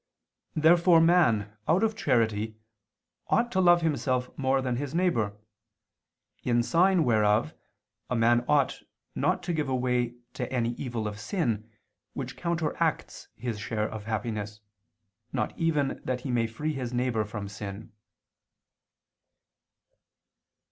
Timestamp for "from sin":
17.23-17.91